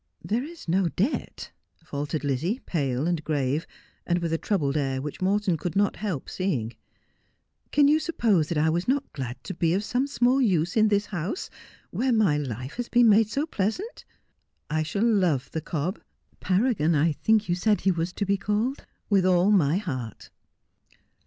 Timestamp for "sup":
7.99-8.17